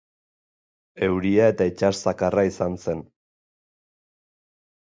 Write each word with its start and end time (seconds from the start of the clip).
Euria 1.07 1.49
eta 1.53 1.67
itsas 1.71 1.93
zakarra 2.07 2.47
izan 2.51 2.81
zen. 2.87 3.07